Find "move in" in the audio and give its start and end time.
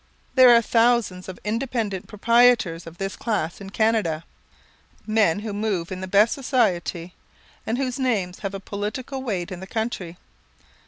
5.53-6.01